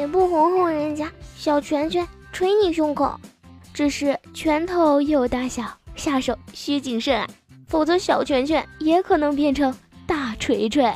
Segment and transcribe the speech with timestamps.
[0.00, 3.20] 也不哄哄人家，小拳拳捶你胸口，
[3.74, 5.62] 只是拳头有大小，
[5.94, 7.28] 下手需谨慎啊，
[7.68, 9.74] 否则小拳拳也可能变成
[10.06, 10.90] 大锤锤。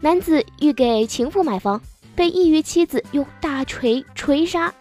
[0.00, 1.80] 男子欲给情妇买房，
[2.14, 4.72] 被异域妻子用大锤锤杀，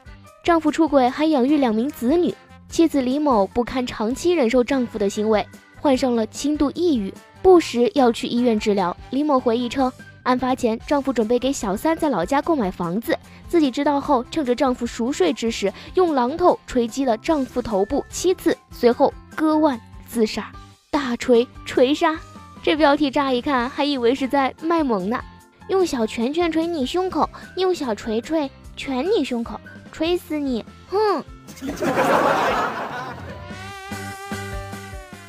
[0.43, 2.31] 丈夫出轨还养育两名子女，
[2.69, 5.43] 妻子李某不堪长期忍受丈夫的行为。
[5.81, 7.11] 患上了轻度抑郁，
[7.41, 8.95] 不时要去医院治疗。
[9.09, 9.91] 李某回忆称，
[10.25, 20.51] 案发前丈夫准备给小三在老家购买房子，自己知道后，趁着丈夫熟睡之时，用榔头锤击了丈夫头部七次，随后割腕自杀。
[20.89, 22.17] 大锤锤杀，
[22.63, 25.23] 这标题乍一看还以为是在卖萌呢。
[25.67, 29.59] 用小拳拳捶你胸口，用小锤锤拳你胸口，
[29.91, 30.65] 锤死你！
[30.89, 31.23] 哼。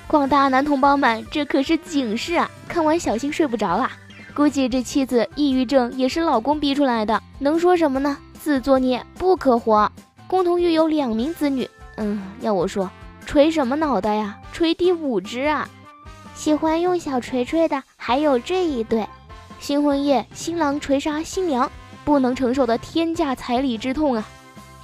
[0.07, 2.51] 广大男同胞们，这可是警示啊！
[2.69, 3.91] 看完小心睡不着啊！
[4.37, 8.19] 估计这妻子抑郁症也是老公逼出来的，能说什么呢？
[8.35, 9.91] 自作孽不可活。
[10.27, 12.91] 共同育有两名子女，嗯，要我说，
[13.25, 14.39] 锤什么脑袋呀？
[14.53, 15.67] 锤第五只啊！
[16.35, 19.09] 喜欢用小锤锤的还有这一对，
[19.59, 21.73] 新婚夜新郎锤杀新娘，
[22.05, 24.29] 不能承受的天价彩礼之痛啊！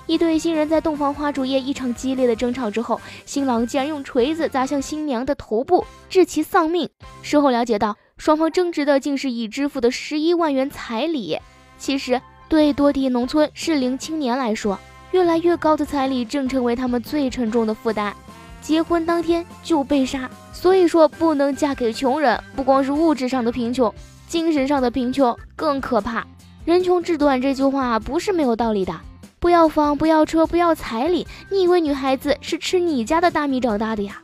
[0.06, 6.88] 一对新人在洞房花烛夜一场激烈的争吵之后，新郎竟然用锤子砸向新娘的头部，致其丧命。
[7.20, 11.36] 事后了解到，双方争执的竟是已支付的十一万元彩礼。
[11.76, 14.78] 其实，对多地农村适龄青年来说，
[15.10, 18.14] 越来越高的彩礼正成为他们最沉重的负担。
[18.60, 22.40] 结婚当天就被杀，所以说不能嫁给穷人。
[22.54, 23.92] 不光是物质上的贫穷，
[24.28, 26.24] 精神上的贫穷更可怕。
[26.64, 28.94] 人穷志短这句话不是没有道理的。
[29.40, 31.26] 不要房，不要车，不要彩礼。
[31.50, 34.22] 你以为女孩子是吃你家的大米长大的呀？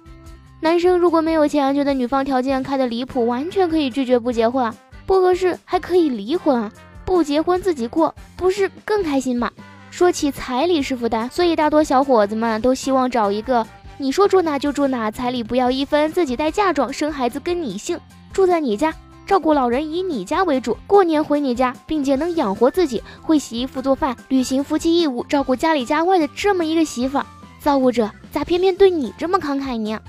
[0.60, 4.72] 男生如果没有钱，觉得女方条件开的离谱，完全可以拒绝不结婚，
[5.06, 6.72] 不合适还可以离婚啊，
[7.04, 9.50] 不结婚自己过，不是更开心吗？
[9.90, 13.64] 说起彩礼是负担，所以大多小伙子们都希望找一个
[13.98, 17.98] 你说住哪就住哪，彩礼不要一分，自己带嫁妆，生孩子跟你姓，
[18.32, 18.92] 住在你家。
[19.26, 27.20] 照顾老人以你家为主，过年回你家，并且能养活自己，会洗衣服做饭，履行夫妻义务，照顾家里家外的这么一个媳妇，
[27.60, 30.00] 造物者咋偏偏对你这么慷慨呢？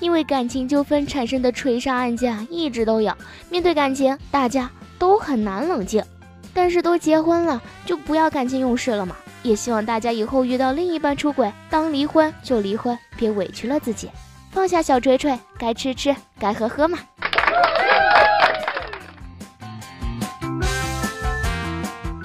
[0.00, 3.12] 因为感情纠纷产生的锤杀案件一直都有，
[3.50, 6.04] 面对感情，大家都很难冷静。
[6.52, 9.14] 但是都结婚了，就不要感情用事了嘛。
[9.42, 14.10] 也希望大家以后遇到另一半出轨，当离婚就离婚，别委屈了自己，
[14.50, 16.98] 放下小锤锤，该吃吃，该喝喝嘛。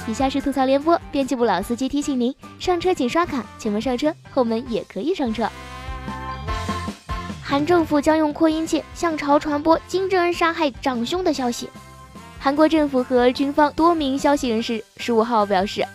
[0.07, 5.47] 以下是吐槽联播，编辑部老司机提醒您：上车请刷卡，前门上车，后门也可以上车。
[7.51, 11.69] 韩政府将用扩音器向朝传播金正恩杀害长兄的消息。
[12.39, 15.85] 韩国政府和军方多名消息人士十五号表示，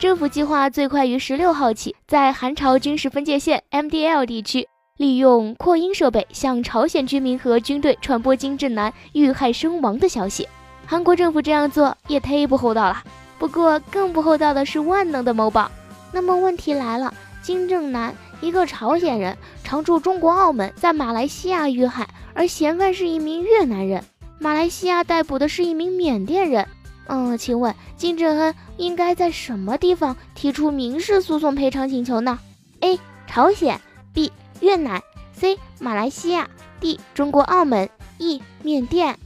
[0.00, 4.66] 政府计划最快于十六号起，在韩朝军事分界线 （MDL） 地区，
[4.96, 10.48] 利用扩音设备向朝鲜居民和军队传播金正男遇害身亡的消息。
[10.86, 13.00] 韩国政府这样做也忒不厚道了。
[13.38, 15.70] 不过更不厚道的是万能的某宝。
[16.10, 24.04] 那么问题来了，金正男一个朝鲜人，常驻中国澳门，在马来西亚遇害，而嫌犯是一名越南人，
[24.38, 26.66] 马来西亚逮捕的是一名缅甸人。
[27.08, 32.38] 嗯，请问金正恩应该在什么地方提出民事诉讼赔偿请求呢
[32.80, 32.98] ？A.
[33.26, 33.80] 朝鲜
[34.12, 34.32] B.
[34.60, 35.00] 越南
[35.32, 35.58] C.
[35.78, 36.48] 马来西亚
[36.80, 36.98] D.
[37.14, 37.88] 中国澳门
[38.18, 38.42] E.
[38.62, 39.16] 缅甸。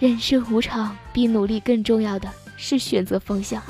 [0.00, 3.62] 人生无常，比努力更重要的是选择方向。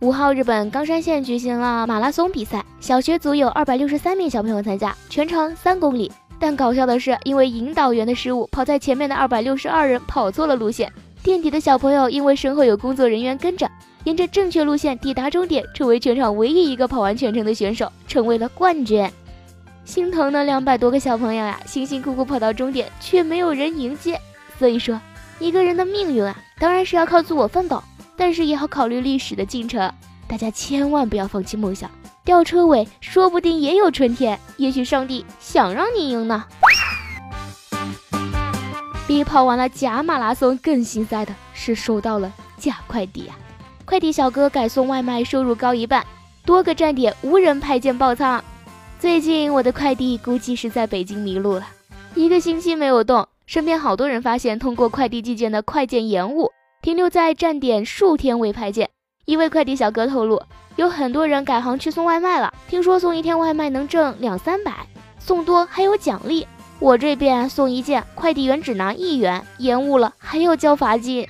[0.00, 6.12] 五号，日本冈山县举行了马拉松比赛，小学组有二百六十三名小朋友参加，全长三公里。
[6.38, 10.92] 但搞笑的是，因为引导员的失误，跑在前面的二百六十二人跑错了路线。
[11.22, 13.66] 垫底的小朋友因为身后有工作人员跟着，
[14.04, 19.08] 沿着正确路线抵达终点，成为全场唯一一个跑完全程的选手，成为了冠军。
[19.86, 24.20] 心疼那两百多个小朋友呀，辛辛苦苦跑到终点，却没有人迎接。
[24.58, 25.00] 所以说，
[25.38, 27.82] 一个人的命运啊，当然是要靠自我奋斗，
[28.16, 29.92] 但是也要考虑历史的进程。
[30.26, 31.90] 大家千万不要放弃梦想，
[32.24, 34.38] 吊车尾说不定也有春天。
[34.56, 36.44] 也许上帝想让你赢呢。
[39.06, 43.38] 比跑完了假马拉松更心塞的是收到了假快递啊！
[43.84, 46.04] 快递小哥改送外卖收入高一半，
[46.44, 48.42] 多个站点无人派件爆仓。
[48.98, 51.68] 最近我的快递估计是在北京迷路了，
[52.16, 56.50] 一个星期没有动，身边好多人发现通过快递寄件的快件延误，
[56.86, 58.88] 停留在站点数天未派件。
[59.24, 60.40] 一位快递小哥透露，
[60.76, 64.86] 有很多人改行去送外卖了，听说送一天外卖能挣两三百，
[65.18, 66.46] 送多还有奖励。
[66.78, 71.26] 我这边送一件，快递员只拿一元，延误了还要交罚金。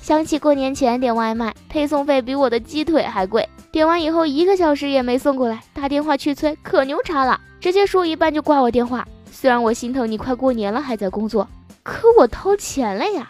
[0.00, 3.48] 想起过年前点外卖，配送费比我的鸡腿还贵。
[3.72, 9.04] 点完以后一个小时也没送过来，打电话去催，可牛叉了，直接说一半就挂我电话。
[9.28, 11.48] 虽然我心疼你快过年了还在工作，
[11.82, 13.28] 可我掏钱了呀。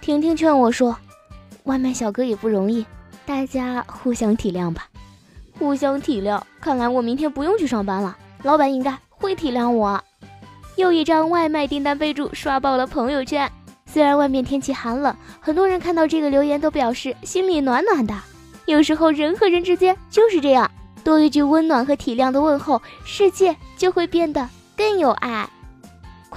[0.00, 0.96] 婷婷劝我说，
[1.64, 2.86] 外卖小哥也不容易，
[3.26, 4.86] 大家互相体谅吧。
[5.58, 10.02] 互相体谅，看来我明天不用去上班了，老板应该会体谅我。
[10.76, 13.50] 又一张外卖订单备注刷爆了朋友圈。
[13.84, 18.14] 虽然外面天气寒冷，很多人看到这个留言都表示心里暖暖的。
[18.64, 20.70] 有时候人和人之间就是这样，
[21.04, 25.50] 多一句温暖和体谅的问候，世界就会变得更有爱。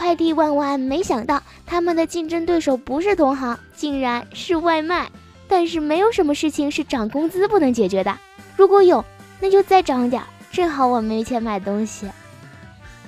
[0.04, 5.10] 快递万万没想到，他们的竞争对手不是同行，竟然是外卖。
[5.48, 8.14] 但是没有什么事情是涨工资不能解决的，
[8.58, 9.06] 如果有，
[9.40, 10.22] 那就再涨点，
[10.52, 12.10] 正好我没钱买东西。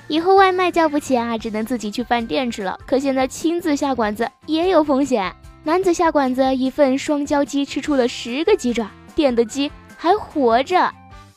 [0.07, 2.79] 以后外卖叫不起啊，只能自己去饭店吃了。
[2.85, 5.29] 可现在亲自下馆子也有风险。
[5.65, 10.89] 男子下馆子一份双椒鸡吃出了十个鸡爪，点的鸡还活着。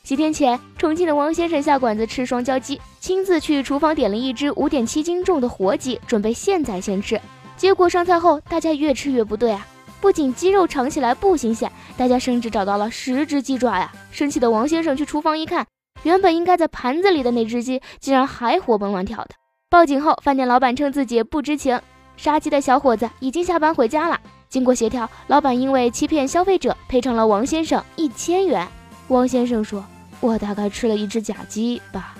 [0.08, 7.20] 几天前，重庆的王先生下馆子吃双椒鸡，亲自去厨房点了一只五点七斤重的活鸡，准备现宰现吃。
[7.58, 9.66] 结果上菜后，大家越吃越不对啊！
[10.00, 13.92] 不仅鸡肉尝起来不新鲜，大家甚至找到了十只鸡爪呀！
[14.10, 15.66] 生气的王先生去厨房一看。
[16.04, 19.32] 原本应该在盘子里的那只鸡，竟然还活蹦乱跳的。
[19.68, 21.78] 报警后，饭店老板称自己不知情。
[22.16, 24.18] 杀鸡的小伙子已经下班回家了。
[24.48, 28.66] 经过协调，老板因为欺骗消费者，赔偿了王先生一千元。
[29.08, 29.84] 王先生说
[30.20, 32.14] ：“我大概吃了一只假鸡吧。”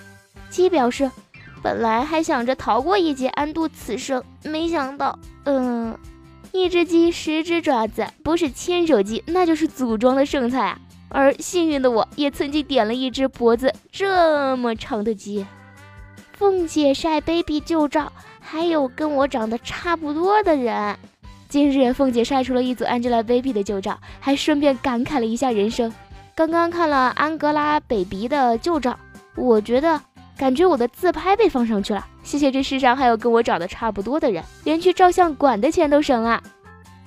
[0.51, 1.11] 鸡表示
[1.63, 5.19] ：“本来还想着逃过一劫，安度此生，没想到……
[5.45, 5.97] 嗯，
[6.53, 10.79] 一只鸡，十只爪子，不是牵手鸡，那就是组装的剩菜啊。”
[11.11, 15.47] 而幸运的我，也曾经点了一只脖子这么长的鸡。
[16.35, 20.97] 凤姐晒 baby 旧照，还有跟我长得差不多的人。
[21.49, 25.91] 今日凤姐晒出了一组 Angelababy 的旧照，还顺便感慨了一下人生。
[26.39, 28.97] 刚刚看了安格拉 baby 的旧照，
[29.35, 30.01] 我觉得
[30.37, 32.07] 感觉我的自拍被放上去了。
[32.23, 36.41] 谢谢这世上还有跟我长得差不多的人，连去照相馆的钱都省了。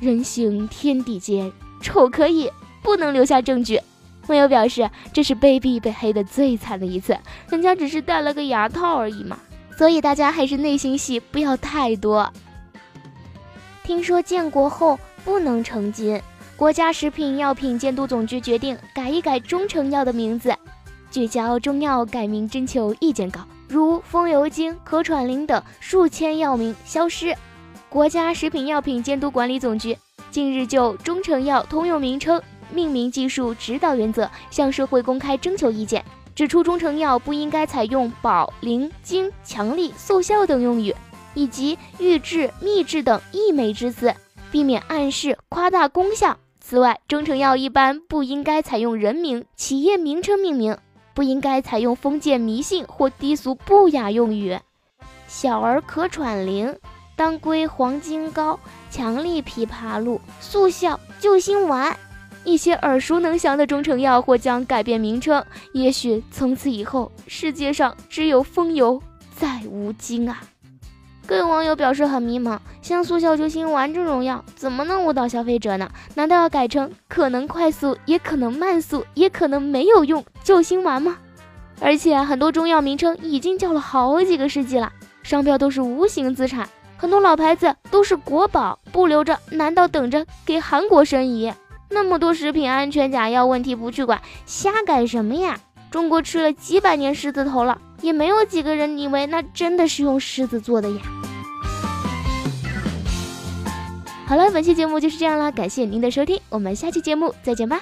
[0.02, 1.50] 人行天地间，
[1.82, 2.52] 丑可以，
[2.84, 3.80] 不能留下证据。
[4.28, 7.18] 网友表示，这是 baby 被黑的最惨的一次，
[7.50, 9.40] 人家只是戴了个牙套而已嘛。
[9.78, 12.30] 所以大家还是内心戏不要太多。
[13.82, 16.22] 听说建国后不能成精，
[16.56, 20.54] 国家食品药品监督总局决定改一改中成药的名字，
[21.10, 27.36] 聚焦中药改名征求意见稿，如风油精、咳喘灵等数千药名消失。
[27.90, 29.98] 国家食品药品监督管理总局
[30.30, 32.42] 近日就中成药通用名称。
[32.74, 40.96] 命名技术指导原则向社会公开征求意见，指出中成药不应该采用保、灵、精、强力、速效等用语，
[41.34, 44.16] 以及预制、秘制等溢美之词，
[44.52, 46.38] 避免暗示夸大功效。
[46.60, 50.78] 此外，中成药一般不应该采用人名、企业名称命名，
[51.14, 54.60] 不应该采用封建迷信或低俗不雅用语。
[55.28, 56.78] 小儿咳喘灵
[57.16, 61.98] 当归黄金膏、强力枇杷露、速效救心丸。
[62.44, 65.44] 一些耳熟能详的中成药或将改变名称，
[65.74, 69.02] 也许从此以后世界上只有风油，
[69.36, 70.42] 再无精啊！
[71.32, 75.90] 各位网友表示很迷茫，像速效救心丸这种药怎么能误导消费者呢？
[76.14, 81.18] 难道要改成可能快速，也可能慢速，也可能没有用救心丸吗？
[81.80, 84.92] 而且很多中药名称已经叫了好几个世纪了，
[85.24, 91.54] 商标都是无形资产，很多老牌子都是国宝，不留着难道等着给韩国申遗？
[91.90, 95.58] 那么多食品安全假药问题不去管，瞎改什么呀？
[95.90, 101.02] 中国吃了几百年狮子头了，也没有几个人以为那真的是用狮子做的呀。
[104.26, 107.82] 好了，本期节目就是这样啦，感谢您的收听，我们下期节目再见吧。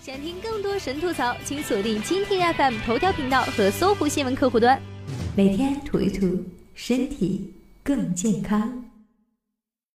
[0.00, 4.80] 想听更多神吐槽，请锁定蜻蜓 FM 头条频道和搜狐新闻客户端，
[5.34, 7.52] 每天吐一吐，身体
[7.82, 8.91] 更健康。